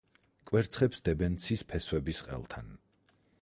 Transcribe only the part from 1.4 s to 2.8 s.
ცის ფესვების ყელთან.